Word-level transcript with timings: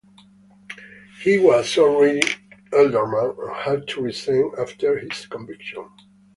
He 1.21 1.37
was 1.37 1.77
already 1.77 2.21
alderman 2.73 3.35
and 3.39 3.55
had 3.55 3.87
to 3.89 4.01
resign 4.01 4.49
after 4.57 4.97
his 4.97 5.27
conviction. 5.27 5.87